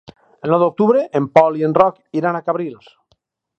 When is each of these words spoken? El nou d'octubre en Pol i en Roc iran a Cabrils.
El 0.45 0.53
nou 0.53 0.59
d'octubre 0.63 1.03
en 1.19 1.27
Pol 1.39 1.59
i 1.61 1.67
en 1.69 1.77
Roc 1.81 2.01
iran 2.23 2.39
a 2.39 2.43
Cabrils. 2.49 2.91